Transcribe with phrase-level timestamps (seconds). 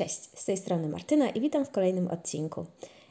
[0.00, 2.66] Cześć, z tej strony Martyna i witam w kolejnym odcinku.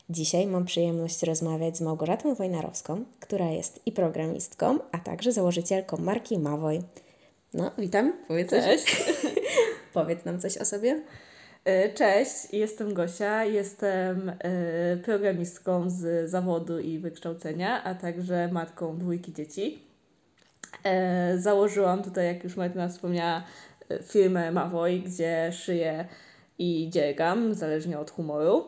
[0.10, 6.40] Dzisiaj mam przyjemność rozmawiać z Małgorzatą Wojnarowską, która jest i programistką, a także założycielką marki
[6.40, 6.82] Mawoj.
[7.54, 9.06] No, witam, powiedz Cześć.
[9.06, 9.34] Coś.
[9.94, 11.02] powiedz nam coś o sobie.
[11.66, 19.34] E, Cześć, jestem Gosia, jestem e, programistką z zawodu i wykształcenia, a także matką dwójki
[19.34, 19.84] dzieci.
[20.84, 23.44] E, Założyłam tutaj, jak już Martyna wspomniała,
[24.04, 26.08] firmę Mawoj, gdzie szyję
[26.60, 28.68] i dziergam, zależnie od humoru.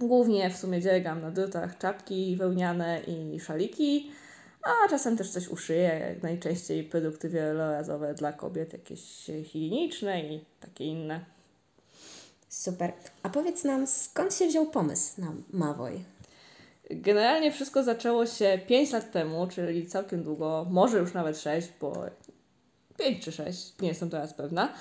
[0.00, 4.10] Głównie w sumie dziergam na drutach czapki wełniane i szaliki,
[4.62, 10.84] a czasem też coś uszyję, jak najczęściej produkty wielorazowe dla kobiet, jakieś higieniczne i takie
[10.84, 11.24] inne.
[12.48, 12.92] Super.
[13.22, 16.04] A powiedz nam, skąd się wziął pomysł na Mawoj?
[16.90, 22.04] Generalnie wszystko zaczęło się 5 lat temu, czyli całkiem długo, może już nawet 6, bo
[22.98, 24.74] 5 czy 6, nie jestem teraz pewna.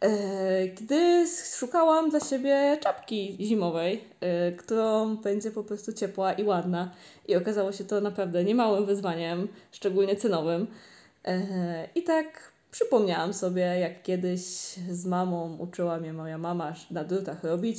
[0.00, 1.26] E, Gdy
[1.58, 6.90] szukałam dla siebie czapki zimowej, e, którą będzie po prostu ciepła i ładna.
[7.28, 10.66] I okazało się to naprawdę niemałym wyzwaniem, szczególnie cenowym.
[11.24, 14.42] E, I tak przypomniałam sobie, jak kiedyś
[14.90, 17.78] z mamą uczyła mnie moja mama na drutach robić.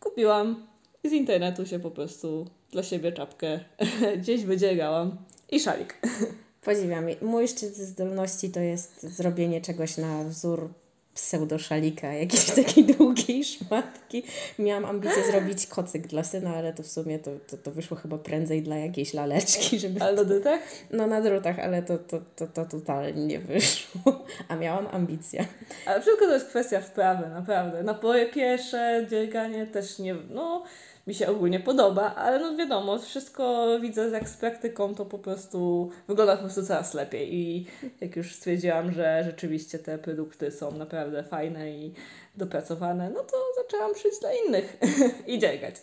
[0.00, 0.66] Kupiłam
[1.04, 3.60] i z internetu się po prostu dla siebie czapkę
[4.20, 5.16] gdzieś wydziergałam
[5.50, 5.94] i szalik.
[6.64, 7.04] Podziwiam.
[7.22, 10.68] Mój szczyt zdolności to jest zrobienie czegoś na wzór
[11.14, 14.22] pseudoszalika, jakiejś takiej długiej szmatki.
[14.58, 18.18] Miałam ambicję zrobić kocyk dla syna, ale to w sumie to, to, to wyszło chyba
[18.18, 20.00] prędzej dla jakiejś laleczki, żeby...
[20.00, 20.60] Ale na drutach?
[20.90, 24.24] No na drutach, ale to, to, to, to totalnie nie wyszło.
[24.48, 25.44] A miałam ambicję.
[25.86, 27.82] Ale wszystko to jest kwestia wprawy, naprawdę.
[27.82, 30.14] Napoje piesze, dzierganie też nie...
[30.14, 30.64] No,
[31.06, 35.90] mi się ogólnie podoba, ale no wiadomo, wszystko widzę jak z praktyką, to po prostu
[36.08, 37.66] wygląda po prostu coraz lepiej i
[38.00, 41.94] jak już stwierdziłam, że rzeczywiście te produkty są naprawdę fajne i
[42.36, 44.76] dopracowane, no to zaczęłam szyć dla innych
[45.26, 45.74] i dziergać.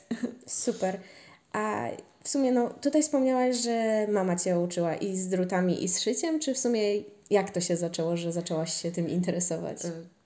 [0.48, 1.00] Super.
[1.54, 1.88] A
[2.23, 6.39] w sumie, no tutaj wspomniałaś, że mama Cię uczyła i z drutami, i z szyciem,
[6.39, 6.82] czy w sumie
[7.30, 9.78] jak to się zaczęło, że zaczęłaś się tym interesować?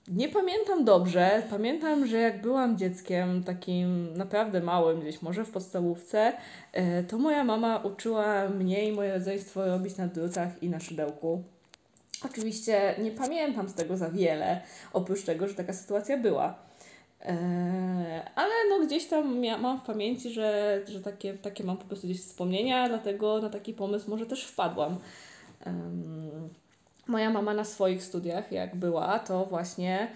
[0.08, 1.42] Nie pamiętam dobrze.
[1.50, 6.32] Pamiętam, że jak byłam dzieckiem takim naprawdę małym, gdzieś może w podstawówce,
[6.72, 11.42] e, to moja mama uczyła mnie i moje rodzeństwo robić na drutach i na szydełku.
[12.24, 14.60] Oczywiście nie pamiętam z tego za wiele,
[14.92, 16.54] oprócz tego, że taka sytuacja była.
[17.20, 22.06] E, ale no gdzieś tam mam w pamięci, że, że takie, takie mam po prostu
[22.06, 24.98] gdzieś wspomnienia, dlatego na taki pomysł może też wpadłam.
[27.06, 30.08] Moja mama na swoich studiach, jak była, to właśnie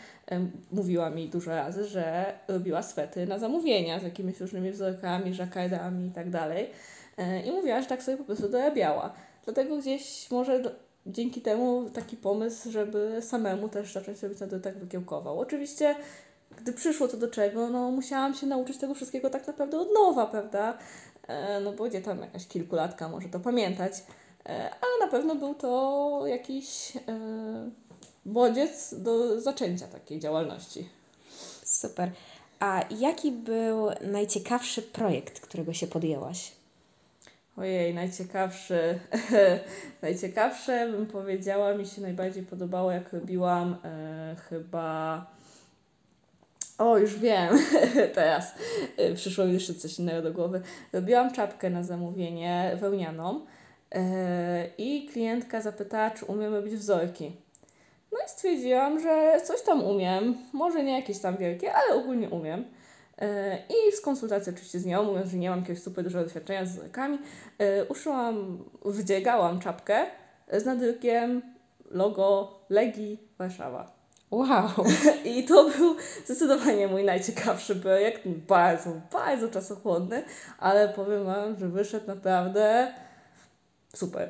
[0.73, 6.11] mówiła mi dużo razy, że robiła swety na zamówienia z jakimiś różnymi wzorkami, żakardami i
[6.11, 6.71] tak dalej.
[7.17, 9.13] E, I mówiła, że tak sobie po prostu dorabiała.
[9.45, 10.63] Dlatego gdzieś może
[11.07, 15.41] dzięki temu taki pomysł, żeby samemu też zacząć robić na tak wykiełkował.
[15.41, 15.95] Oczywiście,
[16.59, 20.27] gdy przyszło to do czego, no musiałam się nauczyć tego wszystkiego tak naprawdę od nowa,
[20.27, 20.79] prawda?
[21.29, 23.93] E, No bo gdzie tam jakaś kilkulatka może to pamiętać.
[24.47, 27.01] E, ale na pewno był to jakiś e,
[28.27, 30.89] bodziec do zaczęcia takiej działalności.
[31.65, 32.11] Super.
[32.61, 36.53] A jaki był najciekawszy projekt, którego się podjęłaś?
[37.57, 38.99] Ojej, najciekawszy.
[40.03, 45.27] najciekawsze bym powiedziała, mi się najbardziej podobało, jak robiłam e, chyba.
[46.79, 47.59] O, już wiem,
[48.15, 48.55] teraz
[48.97, 50.61] e, przyszło mi jeszcze coś innego do głowy.
[50.93, 53.56] Robiłam czapkę na zamówienie wełnianą e,
[54.79, 57.33] i klientka zapytała, czy umiem robić wzorki.
[58.13, 62.65] No i stwierdziłam, że coś tam umiem, może nie jakieś tam wielkie, ale ogólnie umiem.
[63.19, 66.67] E, I w konsultacji oczywiście z nią, mówiąc, że nie mam jakiegoś super dużego doświadczenia
[66.67, 67.19] z wzorkami,
[67.59, 70.07] e, uszyłam, wdziegałam czapkę
[70.53, 71.43] z nadrukiem
[71.91, 73.97] logo Legii Warszawa.
[74.31, 74.69] Wow!
[75.25, 80.23] I to był zdecydowanie mój najciekawszy projekt, bardzo, bardzo czasochłonny,
[80.59, 82.95] ale powiem Wam, że wyszedł naprawdę
[83.99, 84.29] super.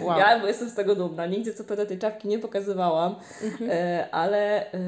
[0.00, 0.18] wow.
[0.18, 1.26] Ja bo jestem z tego dumna.
[1.26, 3.14] Nigdzie co prawda tej czapki nie pokazywałam,
[3.68, 4.78] e, ale e,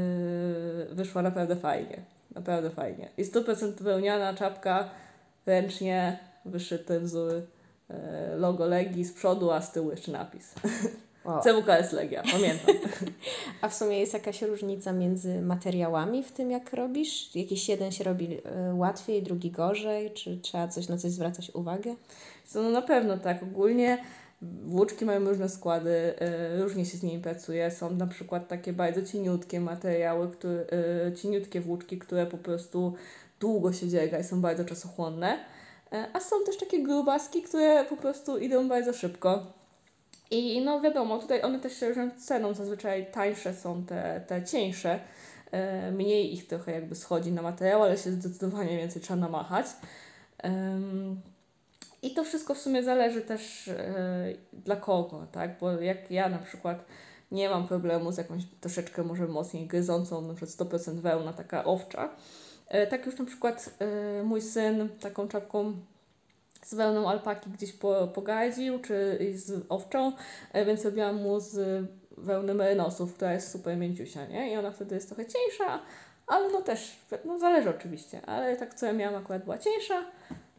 [0.90, 2.02] wyszła naprawdę fajnie.
[2.34, 3.09] Naprawdę fajnie.
[3.18, 4.91] I 100% wełniana czapka,
[5.47, 7.32] ręcznie wyszyty wzór
[7.91, 10.54] e, logo Legii z przodu, a z tyłu jeszcze napis.
[11.24, 11.42] wow.
[11.42, 12.74] CWKS Legia, pamiętam.
[13.62, 17.36] A w sumie jest jakaś różnica między materiałami w tym, jak robisz?
[17.36, 18.41] Jakiś jeden się robi y,
[18.74, 20.10] łatwiej, drugi gorzej?
[20.10, 21.94] Czy trzeba coś na coś zwracać uwagę?
[22.44, 23.42] So, no na pewno tak.
[23.42, 23.98] Ogólnie
[24.42, 26.15] włóczki mają różne składy,
[26.56, 27.70] y, różnie się z nimi pracuje.
[27.70, 30.66] Są na przykład takie bardzo cieniutkie materiały, które,
[31.22, 32.94] cieniutkie włóczki, które po prostu
[33.41, 35.38] długo się dzierga i są bardzo czasochłonne.
[35.92, 39.47] Y, a są też takie grubaski, które po prostu idą bardzo szybko.
[40.34, 45.01] I no wiadomo, tutaj one też się różnią ceną, zazwyczaj tańsze są te, te cieńsze,
[45.54, 49.66] E, mniej ich trochę jakby schodzi na materiał, ale się zdecydowanie więcej trzeba namachać.
[52.03, 53.71] I to wszystko w sumie zależy też
[54.53, 55.59] dla kogo, tak?
[55.59, 56.84] Bo jak ja na przykład
[57.30, 62.09] nie mam problemu z jakąś troszeczkę może mocniej gryzącą, na przykład 100% wełna, taka owcza.
[62.91, 63.78] Tak już na przykład
[64.25, 65.77] mój syn taką czapką
[66.65, 70.13] z wełną alpaki gdzieś po, pogadził, czy z owczą,
[70.53, 71.84] e, więc robiłam mu z
[72.19, 74.53] wełny merynosów, która jest super mięciusia, nie?
[74.53, 75.81] I ona wtedy jest trochę cieńsza,
[76.27, 80.05] ale no też, no zależy oczywiście, ale tak, co ja miałam akurat była cieńsza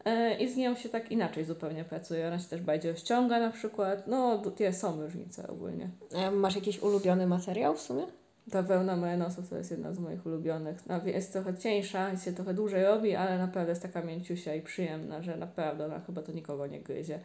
[0.04, 2.28] yy, i z nią się tak inaczej zupełnie pracuje.
[2.28, 5.90] Ona się też bardziej rozciąga na przykład, no tie są różnice ogólnie.
[6.32, 8.06] Masz jakiś ulubiony materiał w sumie?
[8.50, 10.84] Ta wełna Menosów to jest jedna z moich ulubionych.
[11.04, 15.22] Jest trochę cieńsza i się trochę dłużej robi, ale naprawdę jest taka mięciusia i przyjemna,
[15.22, 17.20] że naprawdę ona chyba to nikogo nie gryzie.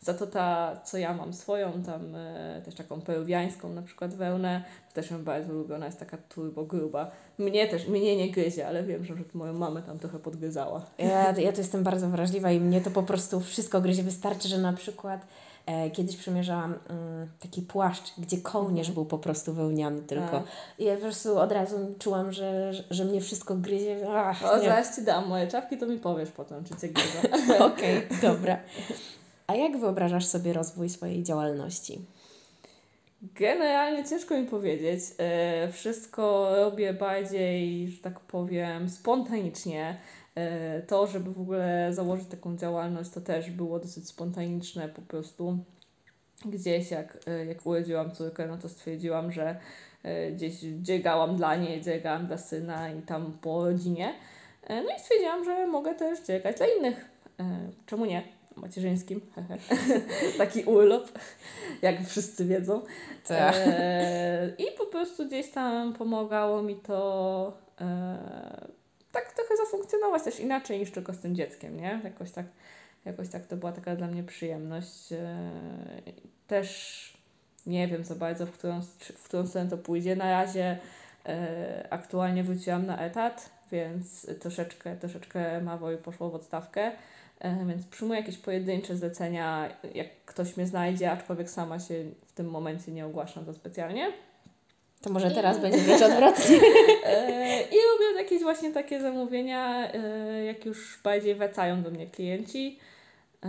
[0.00, 4.64] Za to ta, co ja mam swoją, tam e, też taką peruwiańską na przykład wełnę,
[4.88, 7.10] to też ją bardzo lubię, ona jest taka turbo gruba.
[7.38, 10.86] Mnie też, mnie nie gryzie, ale wiem, że moją mamę tam trochę podgryzała.
[10.98, 14.02] Ja, ja to jestem bardzo wrażliwa i mnie to po prostu wszystko gryzie.
[14.02, 15.26] Wystarczy, że na przykład
[15.92, 18.94] kiedyś przymierzałam mm, taki płaszcz, gdzie kołnierz mhm.
[18.94, 20.42] był po prostu wełniany tylko.
[20.78, 24.06] I ja po prostu od razu czułam, że, że, mnie wszystko gryzie.
[24.10, 27.18] Ach, o, zaraz Ci dam moje czapki, to mi powiesz potem, czy Cię gryzą.
[27.64, 28.58] Okej, okay, dobra.
[29.46, 32.00] A jak wyobrażasz sobie rozwój swojej działalności?
[33.22, 35.00] Generalnie ciężko mi powiedzieć.
[35.18, 39.96] E, wszystko robię bardziej, że tak powiem, spontanicznie.
[40.36, 45.58] E, to, żeby w ogóle założyć taką działalność, to też było dosyć spontaniczne po prostu.
[46.44, 49.56] Gdzieś jak, e, jak urodziłam córkę, no to stwierdziłam, że
[50.02, 54.14] e, gdzieś dziegałam dla niej, dziegałam dla syna i tam po rodzinie.
[54.68, 57.10] No i stwierdziłam, że mogę też dziegać dla innych.
[57.86, 58.22] Czemu nie?
[58.56, 59.20] Macierzyńskim.
[60.38, 61.18] Taki urlop,
[61.82, 62.82] jak wszyscy wiedzą.
[63.26, 63.54] Tak.
[64.58, 67.52] I po prostu gdzieś tam pomagało mi to
[69.16, 72.00] tak trochę zafunkcjonować też inaczej niż tylko z tym dzieckiem, nie?
[72.04, 72.46] Jakoś tak,
[73.04, 75.12] jakoś tak to była taka dla mnie przyjemność.
[75.12, 75.50] E,
[76.46, 77.16] też
[77.66, 78.80] nie wiem za bardzo, w którą,
[79.16, 80.16] w którą stronę to pójdzie.
[80.16, 80.78] Na razie
[81.26, 86.92] e, aktualnie wróciłam na etat, więc troszeczkę, troszeczkę mało i poszło w odstawkę.
[87.40, 92.50] E, więc przyjmuję jakieś pojedyncze zlecenia, jak ktoś mnie znajdzie, aczkolwiek sama się w tym
[92.50, 94.12] momencie nie ogłaszam to specjalnie.
[95.06, 96.56] To może teraz będzie mieć odwrotnie.
[97.06, 102.78] E, I robię jakieś właśnie takie zamówienia, e, jak już bardziej wracają do mnie klienci.
[103.42, 103.48] E,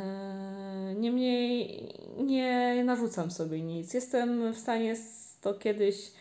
[0.95, 1.83] niemniej
[2.17, 3.93] nie narzucam sobie nic.
[3.93, 4.95] Jestem w stanie
[5.41, 6.11] to kiedyś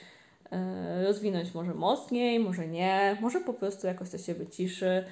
[1.04, 5.04] rozwinąć może mocniej, może nie, może po prostu jakoś to się wyciszy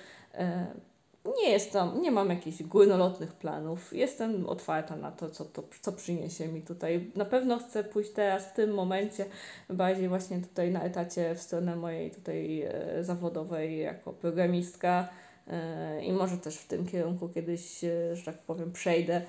[1.24, 3.92] nie jestem, nie mam jakichś górnolotnych planów.
[3.92, 7.10] Jestem otwarta na to, co, to, co przyniesie mi tutaj.
[7.16, 9.24] Na pewno chcę pójść teraz, w tym momencie,
[9.70, 15.08] bardziej właśnie tutaj na etacie w stronę mojej tutaj e, zawodowej jako programistka
[15.46, 19.22] e, i może też w tym kierunku kiedyś, e, że tak powiem, przejdę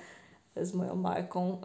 [0.56, 1.60] z moją marką.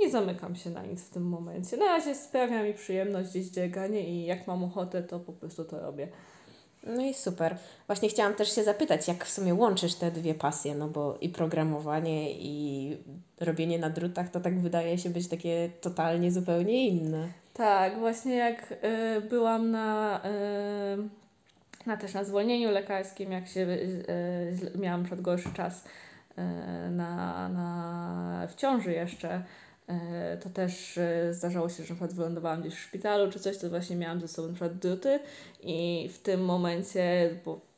[0.00, 1.76] Nie zamykam się na nic w tym momencie.
[1.76, 5.80] Na razie sprawia mi przyjemność gdzieś dzieganie i jak mam ochotę, to po prostu to
[5.80, 6.08] robię.
[6.86, 7.56] No i super.
[7.86, 11.28] Właśnie chciałam też się zapytać, jak w sumie łączysz te dwie pasje, no bo i
[11.28, 12.96] programowanie, i
[13.40, 17.28] robienie na drutach, to tak wydaje się być takie totalnie zupełnie inne.
[17.54, 24.78] Tak, właśnie jak y, byłam na, y, na też na zwolnieniu lekarskim, jak się y,
[24.78, 25.84] miałam przed gorszy czas
[26.90, 29.42] na, na, w ciąży jeszcze,
[30.36, 33.96] to też e, zdarzało się, że na wylądowałam gdzieś w szpitalu czy coś, to właśnie
[33.96, 35.18] miałam ze sobą na przykład druty
[35.62, 37.75] i w tym momencie, bo e,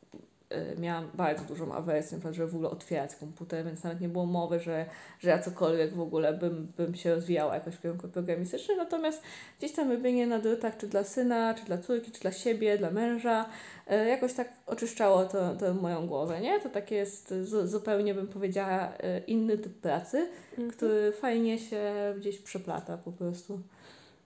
[0.79, 4.87] miałam bardzo dużą awersję, żeby w ogóle otwierać komputer, więc nawet nie było mowy, że,
[5.21, 9.23] że ja cokolwiek w ogóle bym, bym się rozwijała jakoś w kierunku programistycznym, natomiast
[9.59, 12.91] gdzieś tam robienie na drutach, czy dla syna, czy dla córki, czy dla siebie, dla
[12.91, 13.49] męża,
[13.89, 16.61] E, jakoś tak oczyszczało to, to moją głowę, nie?
[16.61, 20.71] To takie jest zupełnie, bym powiedziała, e, inny typ pracy, mhm.
[20.71, 23.61] który fajnie się gdzieś przeplata po prostu.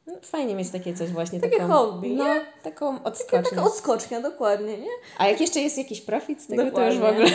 [0.06, 1.40] No, fajnie mieć takie coś właśnie.
[1.40, 2.40] Takie taką, hobby, no, nie?
[2.62, 3.50] Taką odskocznię.
[3.50, 4.90] Taka odskocznia, dokładnie, nie?
[5.18, 6.88] A jak jeszcze jest jakiś profit z tego, dokładnie.
[6.88, 7.30] to już w ogóle...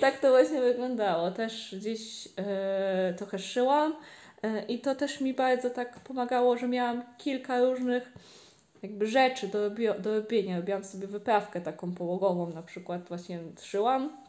[0.00, 1.30] Tak to właśnie wyglądało.
[1.30, 3.96] Też gdzieś e, trochę szyłam
[4.42, 8.12] e, i to też mi bardzo tak pomagało, że miałam kilka różnych
[8.82, 10.56] jakby rzeczy do, do robienia.
[10.56, 14.23] Robiłam sobie wyprawkę taką połogową, na przykład właśnie szyłam.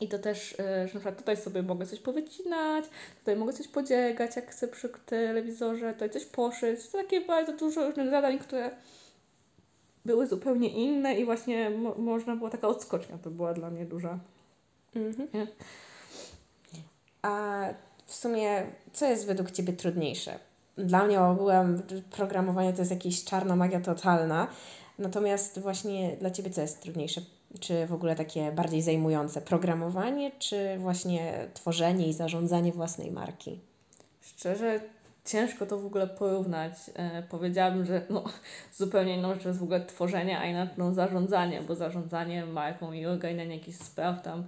[0.00, 2.84] I to też, e, że na przykład tutaj sobie mogę coś powycinać,
[3.18, 6.88] tutaj mogę coś podziegać, jak chcę przy telewizorze, tutaj coś poszyć.
[6.88, 8.70] To takie bardzo dużo różnych zadań, które
[10.04, 14.18] były zupełnie inne i właśnie mo można było, taka odskocznia to była dla mnie duża.
[14.94, 15.28] Mhm.
[17.22, 17.64] A
[18.06, 20.38] w sumie, co jest według Ciebie trudniejsze?
[20.78, 24.48] dla mnie ogółem programowanie to jest jakaś czarna magia totalna,
[24.98, 27.20] Natomiast właśnie dla Ciebie co jest trudniejsze?
[27.60, 29.40] Czy w ogóle takie bardziej zajmujące?
[29.40, 33.60] Programowanie, czy właśnie tworzenie i zarządzanie własnej marki?
[34.20, 34.80] Szczerze,
[35.24, 36.72] ciężko to w ogóle porównać.
[36.94, 38.24] E, powiedziałabym, że no,
[38.76, 43.56] zupełnie inną rzeczą jest w ogóle tworzenie, a inną zarządzanie, bo zarządzanie marką i ogarnianie
[43.56, 44.46] jakichś spraw tam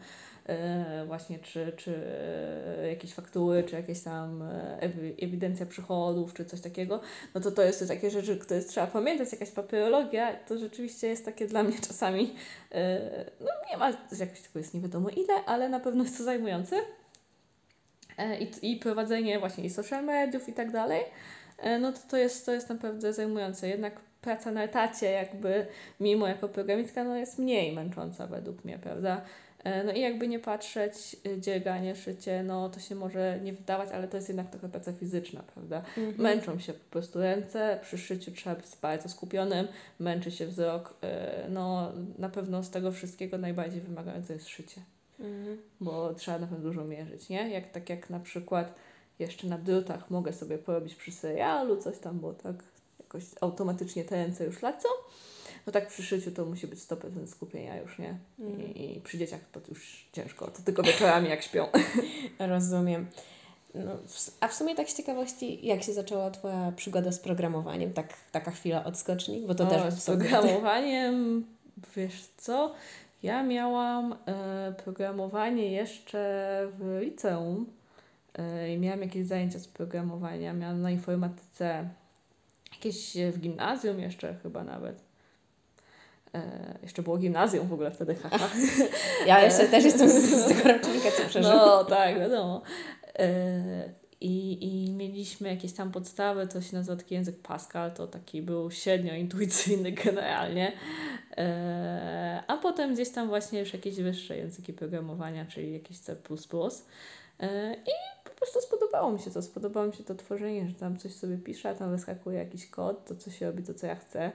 [1.07, 1.95] właśnie czy, czy
[2.79, 4.79] e, jakieś faktury, czy jakieś tam e,
[5.23, 7.01] ewidencja przychodów, czy coś takiego,
[7.35, 11.47] no to to jest takie rzeczy, które trzeba pamiętać, jakaś papierologia, to rzeczywiście jest takie
[11.47, 12.35] dla mnie czasami,
[12.73, 13.01] e,
[13.41, 16.77] no nie ma jakoś tego jest nie wiadomo ile, ale na pewno jest to zajmujące.
[18.19, 21.01] E, i, i prowadzenie właśnie i social mediów i tak dalej,
[21.59, 23.69] e, no to to jest, to jest naprawdę zajmujące.
[23.69, 25.67] Jednak praca na etacie jakby
[26.01, 29.25] mimo jako programistka no jest mniej męcząca według mnie, prawda?
[29.65, 34.09] E, no i jakby nie patrzeć, dzierganie, szycie, no to się może nie wydawać, ale
[34.09, 35.77] to jest jednak trochę praca fizyczna, prawda?
[35.77, 36.15] Mhm.
[36.17, 40.95] Męczą się po prostu ręce, przy szyciu trzeba być bardzo skupionym, męczy się wzrok,
[41.49, 44.81] no na pewno z tego wszystkiego najbardziej wymagające jest szycie.
[45.21, 45.59] Mhm.
[45.81, 47.51] Bo trzeba na pewno dużo mierzyć, nie?
[47.51, 48.75] Jak, tak jak na przykład
[49.19, 52.55] jeszcze na drutach mogę sobie porobić przy serialu coś tam, bo tak
[53.01, 54.89] jakoś automatycznie te ręce już lecą.
[55.67, 58.19] No tak przy szyciu to musi być 100% skupienia już, nie?
[58.39, 58.75] Mhm.
[58.75, 61.67] I, I, przy dzieciach to już ciężko, to tylko wieczorami jak śpią.
[62.39, 63.07] Rozumiem.
[63.75, 63.97] No,
[64.41, 67.93] a w sumie tak z ciekawości, jak się zaczęła Twoja przygoda z programowaniem?
[67.93, 69.45] Tak, taka chwila odskoczni?
[69.47, 71.47] Bo to o, też z programowaniem,
[71.97, 72.75] wiesz co?
[73.23, 76.19] Ja miałam e, programowanie jeszcze
[76.79, 77.67] w liceum
[78.35, 80.53] e, i miałam jakieś zajęcia z programowania.
[80.53, 81.89] Miałam na informatyce
[82.73, 85.10] jakieś w gimnazjum jeszcze chyba nawet.
[86.35, 88.49] E, jeszcze było gimnazjum w ogóle wtedy, haha.
[89.27, 91.57] Ja jeszcze też jestem z, z tego rocznika, co przeżyłam.
[91.57, 92.63] No tak, wiadomo.
[93.19, 98.43] E, i, I mieliśmy jakieś tam podstawy, to się nazywa taki język Pascal, to taki
[98.43, 100.73] był średnio intuicyjny generalnie.
[101.37, 106.17] E, a potem gdzieś tam właśnie już jakieś wyższe języki programowania, czyli jakieś C.
[107.87, 107.91] I
[108.25, 111.39] po prostu spodobało mi się to, spodobało mi się to tworzenie, że tam coś sobie
[111.39, 114.33] piszę, a tam wyskakuje jakiś kod, to co się robi, to co ja chcę.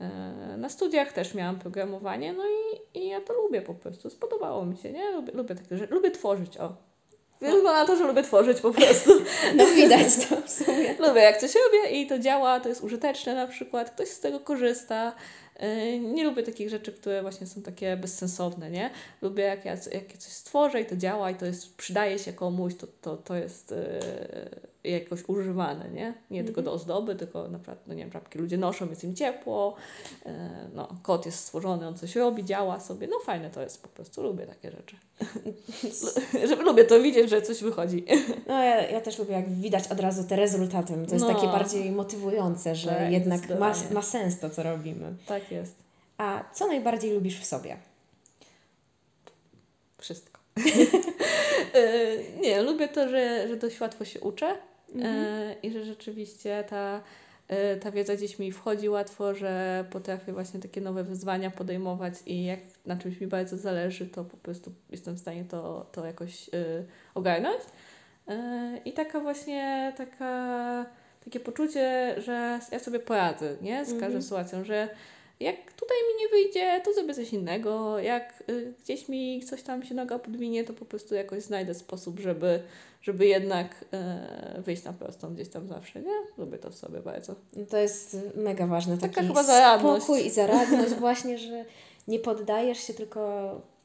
[0.00, 4.66] E, na studiach też miałam programowanie, no i, i ja to lubię po prostu, spodobało
[4.66, 5.10] mi się, nie?
[5.10, 6.76] Lubię, lubię takie rzeczy, lubię tworzyć, o,
[7.40, 9.10] Wygląda na to, że lubię tworzyć po prostu.
[9.56, 10.94] No widać to w sumie.
[11.08, 14.40] Lubię jak coś robię i to działa, to jest użyteczne na przykład, ktoś z tego
[14.40, 15.14] korzysta.
[15.62, 18.90] Y, nie lubię takich rzeczy, które właśnie są takie bezsensowne, nie?
[19.22, 22.32] Lubię jak ja, jak ja coś stworzę i to działa i to jest, przydaje się
[22.32, 26.14] komuś, to, to, to jest yy, jakoś używane, nie?
[26.30, 29.04] Nie mm tylko do ozdoby, tylko na przykład, no nie wiem, żabki ludzie noszą, jest
[29.04, 29.74] im ciepło,
[30.26, 30.32] yy,
[30.74, 34.22] no, kot jest stworzony, on coś robi, działa sobie, no fajne to jest po prostu,
[34.22, 34.96] lubię takie rzeczy.
[36.48, 38.04] Żeby lubię to widzieć, że coś wychodzi.
[38.46, 40.94] No ja, ja też lubię, jak widać od razu te rezultaty.
[41.08, 41.34] To jest no.
[41.34, 45.14] takie bardziej motywujące, że tak, jednak ma, ma sens to, co robimy.
[45.26, 45.74] Tak jest.
[46.18, 47.76] A co najbardziej lubisz w sobie?
[49.98, 50.40] Wszystko.
[51.74, 54.56] E, nie, lubię to, że, że dość łatwo się uczę
[54.94, 55.14] mhm.
[55.14, 57.02] E, i że rzeczywiście ta
[57.52, 62.44] Y, ta wiedza gdzieś mi wchodzi łatwo, że potrafię właśnie takie nowe wyzwania podejmować i
[62.44, 66.48] jak na czymś mi bardzo zależy, to po prostu jestem w stanie to, to jakoś
[66.48, 67.60] y, ogarnąć.
[68.84, 70.86] I taka właśnie taka,
[71.24, 73.84] takie poczucie, że ja sobie poradzę nie?
[73.84, 74.22] z każdą -hmm.
[74.22, 74.88] sytuacją, że
[75.40, 77.98] jak tutaj mi nie wyjdzie, to zrobię coś innego.
[77.98, 82.20] Jak y, gdzieś mi coś tam się noga podwinie, to po prostu jakoś znajdę sposób,
[82.20, 82.62] żeby,
[83.02, 83.84] żeby jednak
[84.58, 86.14] y, wyjść na prostą gdzieś tam zawsze, nie?
[86.38, 87.34] Lubię to w sobie bardzo.
[87.70, 88.98] To jest mega ważne.
[88.98, 90.04] Taka taki chyba zaradność.
[90.04, 91.64] spokój i zaradność właśnie, że
[92.08, 93.20] nie poddajesz się, tylko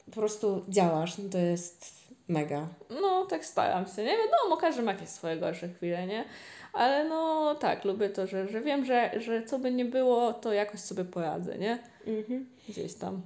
[0.06, 1.18] po prostu działasz.
[1.18, 2.68] No to jest mega.
[3.02, 4.16] No, tak staram się, nie?
[4.18, 6.24] Wiadomo, każdy ma jakieś swoje gorsze chwile, nie?
[6.72, 10.52] Ale no tak, lubię to, że, że wiem, że, że co by nie było, to
[10.52, 11.78] jakoś sobie poradzę, nie?
[12.06, 12.46] Mhm.
[12.68, 13.22] Gdzieś tam.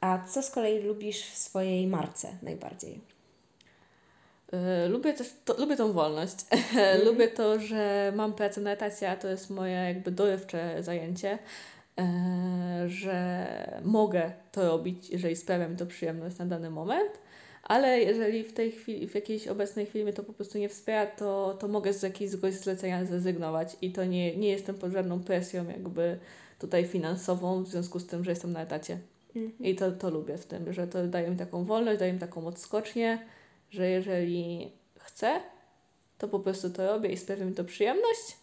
[0.00, 3.00] A co z kolei lubisz w swojej marce najbardziej?
[4.52, 6.36] Yy, lubię też, to, lubię tą wolność.
[6.50, 7.04] Mhm.
[7.04, 11.38] lubię to, że mam pracę na etacie, a to jest moje jakby dorywcze zajęcie.
[11.96, 12.04] Yy,
[12.88, 17.12] że mogę to robić, jeżeli sprawia mi to przyjemność na dany moment
[17.70, 21.56] ale jeżeli w tej chwili, w jakiejś obecnej chwili to po prostu nie wspiera, to,
[21.60, 26.18] to mogę z jakiegoś zlecenia zrezygnować i to nie, nie jestem pod żadną presją jakby
[26.58, 28.98] tutaj finansową w związku z tym, że jestem na etacie.
[29.36, 29.52] Mhm.
[29.60, 32.46] I to, to lubię w tym, że to daje mi taką wolność, daje mi taką
[32.46, 33.26] odskocznię,
[33.70, 35.40] że jeżeli chcę,
[36.18, 38.36] to po prostu to robię i sprawia mi to przyjemność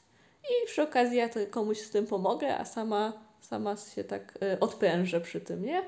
[0.43, 4.60] i przy okazji ja to komuś z tym pomogę, a sama, sama się tak y,
[4.60, 5.84] odprężę przy tym, nie?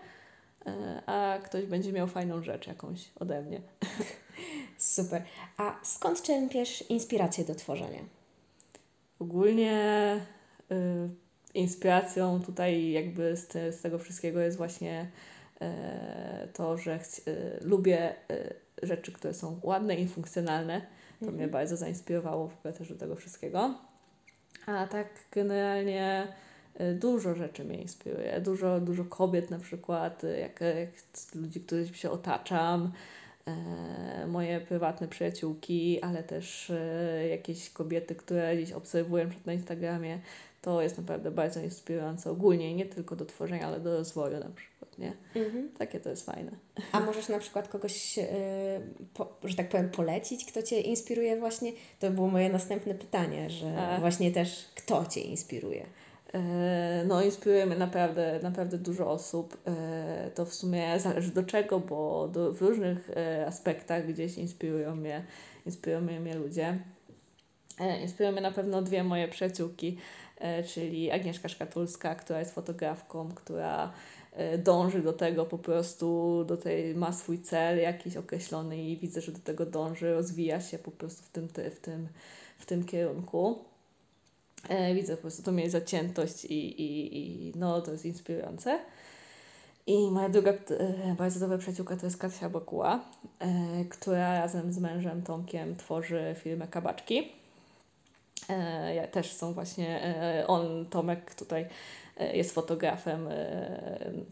[0.66, 3.62] E, a ktoś będzie miał fajną rzecz jakąś ode mnie.
[4.78, 5.22] Super.
[5.58, 8.00] A skąd czerpiesz inspirację do tworzenia?
[9.20, 10.16] Ogólnie
[10.72, 11.10] y,
[11.54, 15.12] inspiracją tutaj jakby z, te, z tego wszystkiego jest właśnie
[16.54, 17.00] to, że
[17.62, 18.16] lubię
[18.84, 20.82] rzeczy, które są ładne i funkcjonalne.
[21.20, 21.36] To mhm.
[21.36, 23.76] mnie bardzo zainspirowało w ogóle też do tego wszystkiego.
[24.66, 26.49] A tak generalnie y,
[26.96, 28.42] dużo rzeczy mnie inspiruje.
[28.42, 30.90] Dużo, dużo kobiet na przykład, y, jak, jak
[31.36, 32.92] ludzi, których się otaczam,
[33.46, 40.20] e, moje prywatne przyjaciółki, ale też e, jakieś kobiety, które gdzieś obserwuję na Instagramie.
[40.62, 44.98] To jest naprawdę bardzo inspirujące ogólnie, nie tylko do tworzenia, ale do rozwoju na przykład,
[44.98, 45.14] nie?
[45.36, 45.70] Mhm.
[45.78, 46.52] Takie to jest fajne.
[46.92, 48.26] A możesz na przykład kogoś, yy,
[49.14, 51.72] po, że tak powiem, polecić, kto Cię inspiruje właśnie?
[52.00, 54.00] To było moje następne pytanie, że A.
[54.00, 55.86] właśnie też kto Cię inspiruje?
[56.34, 59.58] E, no, inspiruje mnie naprawdę, naprawdę dużo osób.
[59.68, 63.10] E, to w sumie zależy do czego, bo do, w różnych
[63.48, 65.26] aspektach gdzieś inspirują mnie,
[65.66, 66.80] inspirują mnie ludzie.
[68.02, 69.98] Inspirują mnie na pewno dwie moje przyjaciółki.
[70.40, 73.94] E, czyli Agnieszka Szkatulska, która jest fotografką, która
[74.34, 79.22] e, dąży do tego po prostu, do tej, ma swój cel jakiś określony i widzę,
[79.22, 82.08] że do tego dąży, rozwija się po prostu w tym, w tym,
[82.58, 83.60] w tym kierunku.
[84.70, 88.80] E, widzę po prostu tą jej zaciętość i, i, i no, to jest inspirujące.
[89.88, 90.54] I moja druga
[91.18, 93.00] bardzo dobra przyjaciółka to jest Kasia Bokuła,
[93.90, 97.32] która razem z mężem Tomkiem tworzy firmę Kabaczki.
[98.50, 101.68] E, też są właśnie, e, on, Tomek tutaj
[102.18, 103.30] e, jest fotografem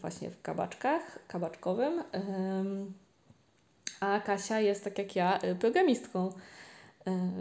[0.01, 2.03] właśnie w kabaczkach, kabaczkowym,
[4.00, 6.31] a Kasia jest tak jak ja programistką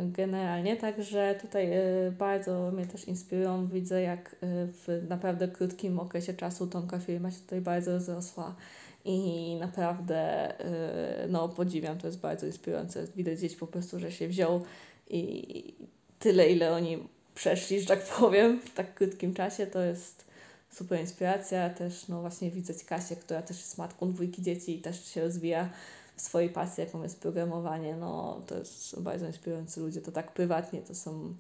[0.07, 1.71] generalnie, także tutaj
[2.19, 3.69] bardzo mnie też inspirują.
[3.69, 8.55] Widzę, jak w naprawdę krótkim okresie czasu Tomka firma się tutaj bardzo rozrosła
[9.05, 10.53] i naprawdę
[11.29, 13.07] no, podziwiam, to jest bardzo inspirujące.
[13.17, 14.65] Widać gdzieś po prostu, że się wziął
[15.11, 15.75] i
[16.19, 16.99] tyle, ile oni
[17.35, 20.25] przeszli, że tak powiem, w tak krótkim czasie, to jest
[20.71, 21.71] super inspiracja.
[21.71, 25.71] Też no właśnie widzę Kasię, która też jest matką dwójki dzieci i też się rozwija
[26.17, 27.97] swojej pasji, jaką jest programowanie.
[27.97, 30.01] No to jest bardzo inspirujący ludzie.
[30.01, 31.35] To tak prywatnie to są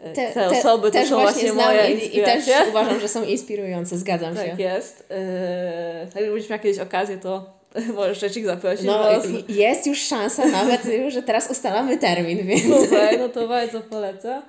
[0.00, 3.08] e, te, te osoby, te, to są właśnie, właśnie moje i, i też uważam, że
[3.08, 4.50] są inspirujące, zgadzam tak się.
[4.50, 5.08] Tak jest.
[5.10, 7.56] Yy, tak jakbyś miał kiedyś okazję, to
[7.96, 8.86] Możesz Rzecznik zaprosić.
[8.86, 9.08] No,
[9.48, 10.82] jest już szansa nawet,
[11.14, 12.84] że teraz ustalamy termin, więc...
[12.84, 14.42] Super, no to bardzo polecam.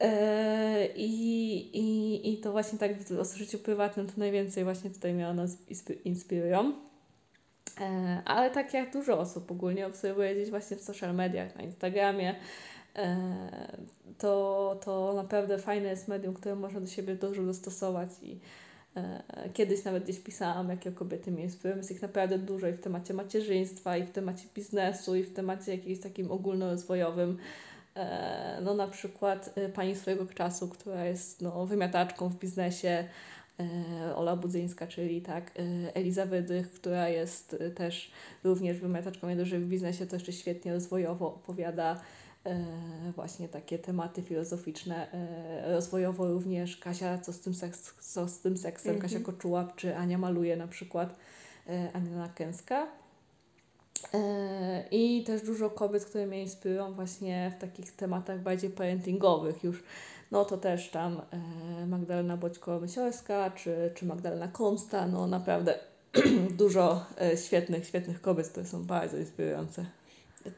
[0.00, 5.34] E, I, i, I to właśnie tak w życiu prywatnym to najwięcej właśnie tutaj miało
[5.34, 5.56] nas
[6.04, 6.72] inspirują.
[7.80, 12.34] E, ale tak jak dużo osób ogólnie obserwuję gdzieś właśnie w social mediach, na Instagramie,
[12.96, 13.16] e,
[14.18, 18.40] to, to naprawdę fajne jest medium, które można do siebie dużo dostosować i
[18.96, 21.76] E, kiedyś nawet gdzieś pisałam, jakie kobiety mnie inspirują.
[21.76, 25.72] Jest ich naprawdę dużo i w temacie macierzyństwa, i w temacie biznesu, i w temacie
[25.76, 27.38] jakimś takim ogólnorozwojowym.
[28.62, 33.08] No na przykład e, pani swojego czasu, która jest no, wymiataczką w biznesie,
[34.14, 35.50] Ola Budzyńska, czyli tak,
[35.94, 38.10] Eliza Wydych, która jest też
[38.44, 42.00] również wymiataczką, nie dość, że w biznesie to jeszcze świetnie rozwojowo opowiada
[42.44, 48.38] E, właśnie takie tematy filozoficzne, e, rozwojowo również Kasia, co z tym, seks, co z
[48.38, 49.02] tym seksem, mm -hmm.
[49.02, 51.16] Kasia Koczułap, czy Ania maluje na przykład,
[51.68, 52.86] e, Ania Kęska.
[54.90, 59.82] I też dużo kobiet, które mnie inspirują właśnie w takich tematach bardziej parentingowych już.
[60.34, 61.22] No to też tam
[61.86, 65.78] Magdalena Boćko-Mysiorska czy, czy Magdalena Komsta, no naprawdę
[66.58, 67.04] dużo
[67.46, 69.84] świetnych, świetnych kobiet, które są bardzo inspirujące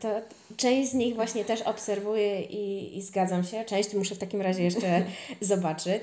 [0.01, 0.09] to
[0.57, 3.65] część z nich właśnie też obserwuję i, i zgadzam się.
[3.65, 5.05] Część muszę w takim razie jeszcze
[5.41, 6.03] zobaczyć,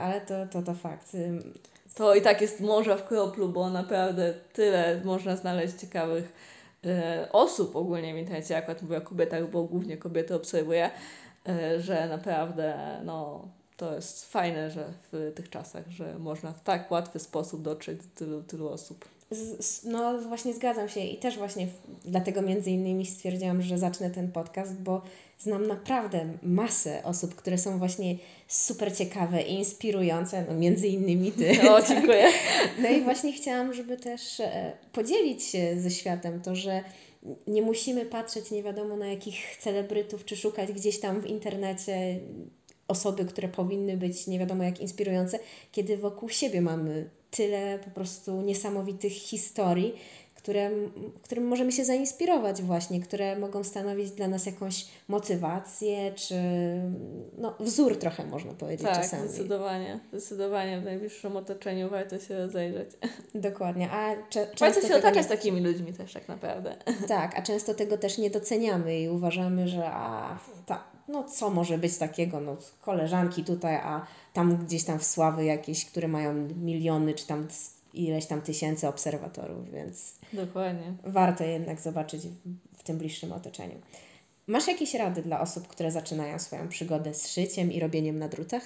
[0.00, 1.16] ale to, to, to fakt.
[1.94, 6.32] To i tak jest morza w kroplu, bo naprawdę tyle można znaleźć ciekawych
[6.86, 8.56] e, osób ogólnie w internecie.
[8.56, 10.90] Akurat mówię o kobietach, bo głównie kobiety obserwuję, e,
[11.78, 17.18] że naprawdę no, to jest fajne, że w tych czasach, że można w tak łatwy
[17.18, 19.04] sposób dotrzeć do tylu, tylu osób.
[19.30, 21.72] Z, no właśnie zgadzam się i też właśnie w,
[22.04, 25.02] dlatego między innymi stwierdziłam, że zacznę ten podcast, bo
[25.38, 28.16] znam naprawdę masę osób, które są właśnie
[28.48, 31.56] super ciekawe i inspirujące, no między innymi Ty.
[31.70, 32.26] O, dziękuję.
[32.82, 36.84] No i właśnie chciałam, żeby też e, podzielić się ze światem to, że
[37.46, 42.20] nie musimy patrzeć nie wiadomo na jakich celebrytów, czy szukać gdzieś tam w internecie
[42.88, 45.38] osoby, które powinny być nie wiadomo jak inspirujące,
[45.72, 49.94] kiedy wokół siebie mamy tyle po prostu niesamowitych historii,
[50.48, 50.70] które,
[51.22, 56.34] którym możemy się zainspirować właśnie, które mogą stanowić dla nas jakąś motywację, czy
[57.38, 59.28] no, wzór trochę można powiedzieć tak, czasami.
[59.28, 60.00] zdecydowanie.
[60.12, 62.90] Zdecydowanie w najbliższym otoczeniu warto się rozejrzeć.
[63.34, 63.90] Dokładnie.
[63.90, 65.36] A cze- warto się otaczać nie...
[65.36, 66.76] takimi ludźmi też tak naprawdę.
[67.08, 71.78] Tak, a często tego też nie doceniamy i uważamy, że a, ta, no co może
[71.78, 77.14] być takiego, no koleżanki tutaj, a tam gdzieś tam w Sławy jakieś, które mają miliony,
[77.14, 77.48] czy tam
[77.94, 80.92] ileś tam tysięcy obserwatorów, więc Dokładnie.
[81.04, 82.22] warto jednak zobaczyć
[82.78, 83.80] w, tym bliższym otoczeniu.
[84.46, 88.62] Masz jakieś rady dla osób, które zaczynają swoją przygodę z szyciem i robieniem na drutach?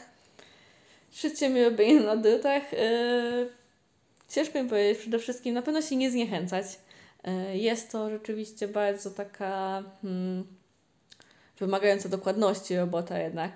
[1.13, 2.73] Szyciem i robieniem na drutach.
[2.73, 3.49] Yy,
[4.29, 6.67] ciężko mi powiedzieć, przede wszystkim na pewno się nie zniechęcać.
[7.25, 10.47] Yy, jest to rzeczywiście bardzo taka hmm,
[11.59, 13.53] wymagająca dokładności robota jednak.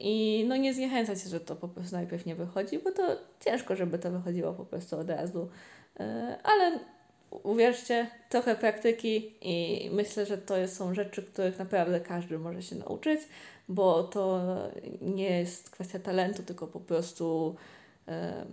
[0.00, 3.02] I no nie zniechęcać się, że to po prostu najpierw nie wychodzi, bo to
[3.44, 5.48] ciężko, żeby to wychodziło po prostu od razu.
[5.98, 6.06] Yy,
[6.42, 6.78] ale
[7.30, 13.20] uwierzcie, trochę praktyki i myślę, że to są rzeczy, których naprawdę każdy może się nauczyć,
[13.68, 14.42] bo to
[15.00, 17.56] nie jest kwestia talentu, tylko po prostu
[18.08, 18.46] e,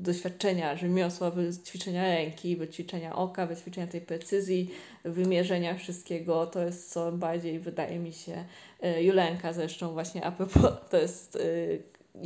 [0.00, 4.70] doświadczenia, rzemiosła, wyćwiczenia ręki, wyćwiczenia oka, wyćwiczenia tej precyzji,
[5.04, 6.46] wymierzenia wszystkiego.
[6.46, 8.44] To jest co bardziej, wydaje mi się,
[8.82, 11.38] e, Julenka zresztą właśnie a propos, to jest e,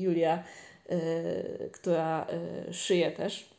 [0.00, 0.44] Julia,
[0.88, 2.26] e, która
[2.72, 3.50] szyje też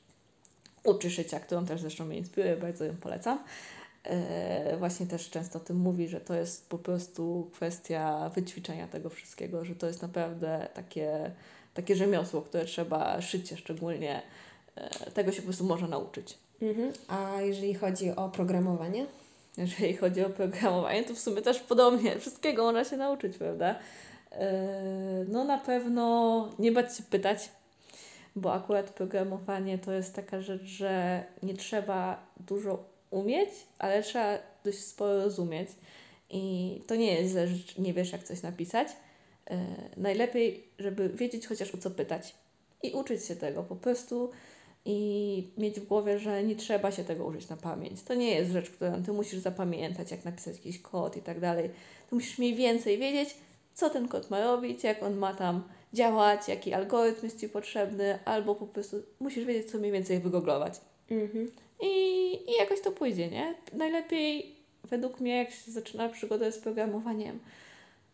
[0.84, 3.43] uczy szycia, którą też zresztą mnie inspiruje, bardzo ją polecam.
[4.80, 9.65] Właśnie też często o tym mówi, że to jest po prostu kwestia wyćwiczenia tego wszystkiego,
[9.65, 11.32] że to jest naprawdę takie,
[11.74, 14.22] takie rzemiosło, które trzeba szycie szczególnie,
[14.76, 16.38] e, tego się po prostu można nauczyć.
[16.62, 16.92] Mhm.
[17.08, 19.06] A jeżeli chodzi o programowanie?
[19.58, 23.76] Jeżeli chodzi o programowanie, to w sumie też podobnie, wszystkiego można się nauczyć, prawda?
[24.32, 27.50] E, no na pewno nie bać się pytać,
[28.36, 34.80] bo akurat programowanie to jest taka rzecz, że nie trzeba dużo umieć, ale trzeba dość
[34.80, 35.70] sporo rozumieć.
[36.30, 38.88] I to nie jest że nie wiesz, jak coś napisać.
[39.52, 39.58] Yy,
[39.98, 42.36] najlepiej, żeby wiedzieć chociaż o co pytać
[42.84, 44.32] i uczyć się tego po prostu
[44.86, 48.02] i mieć w głowie, że nie trzeba się tego użyć na pamięć.
[48.04, 51.70] To nie jest rzecz, którą ty musisz zapamiętać, jak napisać jakiś kod i tak dalej.
[52.10, 53.36] Ty musisz mniej więcej wiedzieć,
[53.74, 58.20] co ten kod ma robić, jak on ma tam działać, jaki algorytm jest Ci potrzebny,
[58.26, 60.82] albo po prostu musisz wiedzieć, co mniej więcej wygooglować.
[61.12, 61.52] Mhm.
[61.82, 61.88] I,
[62.52, 63.56] I jakoś to pójdzie, nie?
[63.74, 67.40] Najlepiej według mnie, jak się zaczyna przygodę z programowaniem,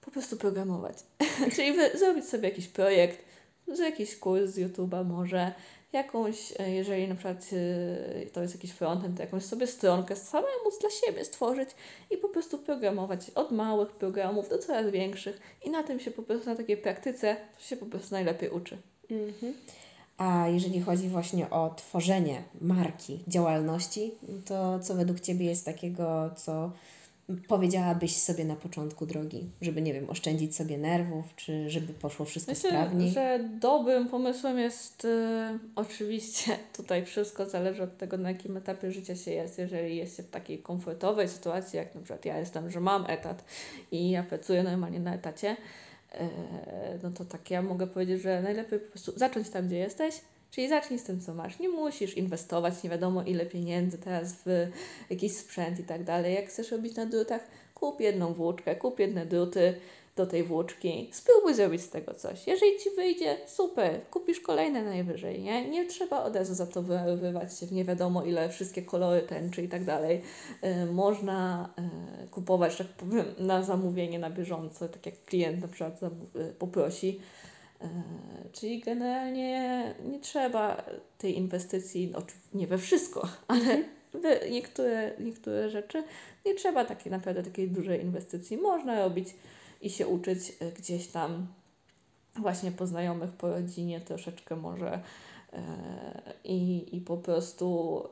[0.08, 0.98] po prostu programować.
[1.56, 3.26] Czyli wy, zrobić sobie jakiś projekt,
[3.68, 5.54] z jakiś kurs z YouTube'a może,
[5.94, 10.72] jakąś, e, jeżeli na przykład e, to jest jakiś frontend, to jakąś sobie stronkę samemu
[10.82, 11.70] dla siebie stworzyć
[12.12, 16.24] i po prostu programować od małych programów do coraz większych i na tym się po
[16.24, 18.78] prostu, na takiej praktyce się po prostu najlepiej uczy.
[19.12, 19.54] Mhm.
[20.18, 24.12] A jeżeli chodzi właśnie o tworzenie marki, działalności,
[24.46, 26.72] to co według Ciebie jest takiego, co
[27.48, 32.52] powiedziałabyś sobie na początku drogi, żeby, nie wiem, oszczędzić sobie nerwów, czy żeby poszło wszystko
[32.52, 33.12] Myślę, sprawniej?
[33.12, 35.10] że dobrym pomysłem jest y,
[35.76, 39.60] oczywiście, tutaj wszystko zależy od tego, na jakim etapie życia się jest.
[39.60, 43.44] Jeżeli jest się w takiej komfortowej sytuacji, jak na przykład ja jestem, że mam etat
[43.92, 45.58] i ja pracuję normalnie na etacie,
[46.14, 46.18] y,
[47.04, 50.70] no to tak ja mogę powiedzieć, że najlepiej po prostu zacząć tam, gdzie jesteś, Czyli
[50.70, 51.60] zacznij z tym, co masz.
[51.60, 54.68] Nie musisz inwestować nie wiadomo ile pieniędzy teraz w
[55.10, 56.36] jakiś sprzęt i tak dalej.
[56.36, 57.42] Jak chcesz robić na drutach,
[57.74, 59.74] kup jedną włóczkę, kup jedne druty
[60.18, 61.10] do tej włóczki.
[61.12, 62.48] Spróbuj zrobić z tego coś.
[62.48, 65.70] Jeżeli Ci wyjdzie, super, kupisz kolejne najwyżej, nie?
[65.70, 69.64] Nie trzeba od razu za to wyrywać się w nie wiadomo ile, wszystkie kolory tęczy
[69.64, 70.22] i tak dalej.
[70.62, 71.70] Yy, można
[72.22, 77.20] yy, kupować, tak powiem, na zamówienie, na bieżąco, tak jak klient na przykład yy, poprosi.
[77.82, 77.90] E,
[78.52, 80.84] czyli generalnie nie trzeba
[81.18, 82.22] tej inwestycji, no,
[82.54, 83.84] nie we wszystko, ale mhm.
[84.14, 86.04] w niektóre, niektóre rzeczy
[86.46, 88.58] nie trzeba takiej naprawdę takiej dużej inwestycji.
[88.58, 89.36] Można robić
[89.82, 91.48] i się uczyć e, gdzieś tam
[92.36, 95.00] właśnie po znajomych, po rodzinie troszeczkę może
[95.54, 95.64] e,
[96.44, 98.04] i, i po prostu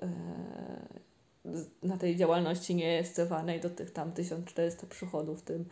[1.84, 5.66] na tej działalności nie jest cewanej do tych tam 1400 przychodów w tym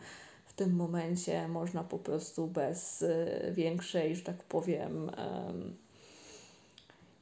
[0.54, 5.10] w tym momencie można po prostu bez y, większej, że tak powiem,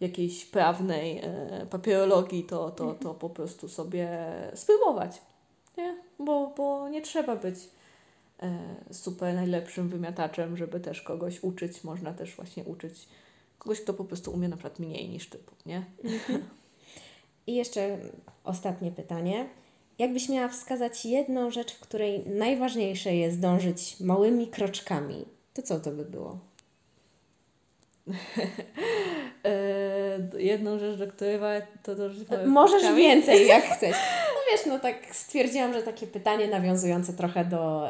[0.03, 4.09] jakiejś prawnej e, papierologii, to, to, to po prostu sobie
[4.55, 5.23] spróbować.
[5.77, 5.97] Nie?
[6.19, 7.57] Bo, bo nie trzeba być
[8.43, 8.59] e,
[8.91, 11.85] super najlepszym wymiataczem, żeby też kogoś uczyć.
[11.85, 13.09] Można też właśnie uczyć
[13.59, 15.85] kogoś, kto po prostu umie na przykład mniej niż ty, nie?
[16.05, 16.43] Mhm.
[17.47, 17.99] I jeszcze
[18.45, 19.49] ostatnie pytanie.
[20.03, 25.91] Jakbyś miała wskazać jedną rzecz, w której najważniejsze jest dążyć małymi kroczkami, to co to
[25.91, 26.39] by było?
[29.45, 31.39] e, jedną rzecz, do której
[31.83, 33.03] to dążyć małymi Możesz kroczkami.
[33.03, 33.97] więcej, jak chcesz.
[34.35, 37.89] No wiesz, no tak stwierdziłam, że takie pytanie nawiązujące trochę do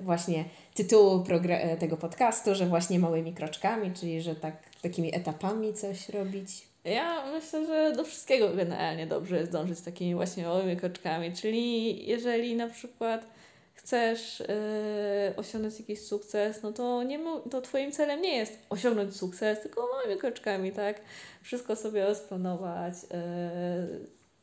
[0.00, 6.08] właśnie tytułu e, tego podcastu, że właśnie małymi kroczkami, czyli że tak takimi etapami coś
[6.08, 6.75] robić.
[6.86, 11.32] Ja myślę, że do wszystkiego generalnie dobrze jest dążyć takimi właśnie małymi kroczkami.
[11.32, 13.26] Czyli jeżeli na przykład
[13.74, 17.20] chcesz yy, osiągnąć jakiś sukces, no to, nie,
[17.50, 21.00] to Twoim celem nie jest osiągnąć sukces, tylko małymi kroczkami, tak?
[21.42, 22.94] Wszystko sobie rozplanować.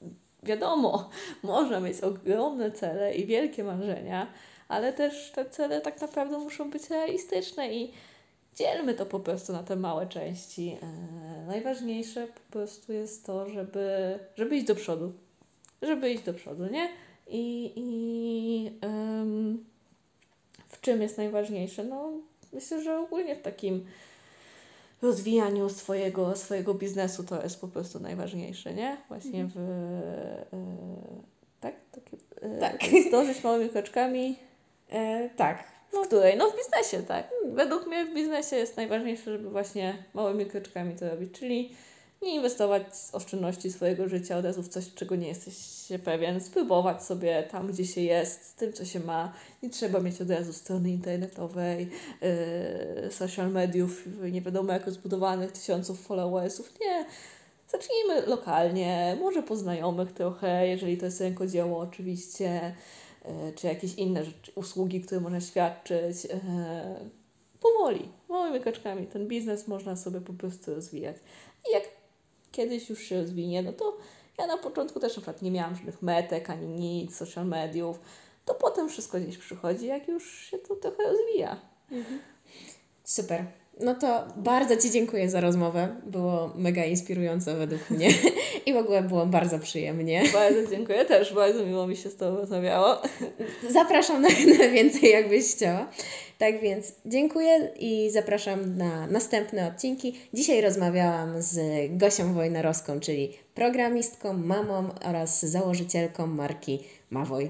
[0.02, 0.08] Yy,
[0.44, 1.10] wiadomo,
[1.44, 4.28] można mieć ogromne cele i wielkie marzenia,
[4.68, 7.94] ale też te cele tak naprawdę muszą być realistyczne i
[8.56, 10.66] dzielmy to po prostu na te małe części.
[10.66, 10.78] Yy,
[11.48, 15.14] najważniejsze po prostu jest to, żeby, żeby iść do przodu.
[15.82, 16.90] Żeby iść do przodu, nie?
[17.28, 18.72] I, i
[20.68, 21.84] w czym jest najważniejsze?
[21.84, 22.12] No,
[22.54, 23.86] myślę, że ogólnie w takim
[25.02, 28.98] rozwijaniu swojego, swojego biznesu to jest po prostu najważniejsze, nie?
[29.08, 29.66] Właśnie mhm.
[29.66, 29.70] w.
[30.54, 30.58] E,
[31.60, 31.76] tak?
[31.92, 32.84] Takie, e, tak.
[33.08, 34.36] Zdążyć małymi kroczkami.
[34.90, 35.73] E, tak.
[35.94, 36.38] W której?
[36.38, 37.30] No w biznesie, tak.
[37.46, 41.76] Według mnie w biznesie jest najważniejsze, żeby właśnie małymi kroczkami to robić, czyli
[42.22, 45.56] nie inwestować oszczędności swojego życia od razu w coś, czego nie jesteś
[46.04, 49.34] pewien, spróbować sobie tam, gdzie się jest, z tym, co się ma.
[49.64, 51.90] Nie trzeba mieć od razu strony internetowej,
[53.04, 56.74] yy, social mediów, nie wiadomo jak zbudowanych, tysiąców followersów.
[56.82, 57.06] Nie.
[57.74, 62.76] Zacznijmy lokalnie, może po znajomych trochę, jeżeli to jest rękodzieło oczywiście,
[63.26, 66.24] yy, czy jakieś inne rzeczy, usługi, które można świadczyć.
[66.24, 66.32] Yy,
[67.60, 69.08] powoli, małymi kroczkami.
[69.08, 71.16] Ten biznes można sobie po prostu rozwijać.
[71.70, 71.84] I jak
[72.52, 73.98] kiedyś już się rozwinie, no to
[74.38, 78.00] ja na początku też na przykład nie miałam żadnych metek ani nic, social mediów.
[78.46, 81.62] To potem wszystko gdzieś przychodzi, jak już się to trochę rozwija.
[81.92, 82.20] Mhm.
[83.04, 83.63] Super.
[83.80, 85.96] No to bardzo Ci dziękuję za rozmowę.
[86.06, 88.10] Było mega inspirujące według mnie
[88.66, 90.24] i w ogóle było bardzo przyjemnie.
[90.34, 93.02] Bardzo dziękuję, też bardzo miło mi się z Tobą rozmawiało.
[93.70, 95.90] Zapraszam na, na więcej, jakbyś chciała.
[96.38, 100.20] Tak więc dziękuję i zapraszam na następne odcinki.
[100.34, 101.60] Dzisiaj rozmawiałam z
[101.98, 107.50] Gosią Wojnarowską, czyli programistką, mamą oraz założycielką marki Mawoj.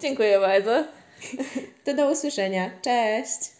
[0.00, 0.84] Dziękuję bardzo.
[1.84, 2.70] To do usłyszenia.
[2.82, 3.57] Cześć!